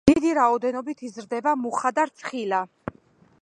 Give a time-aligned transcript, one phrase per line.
[0.09, 2.63] დიდი რაოდენობით იზრდება მუხა და რცხილა.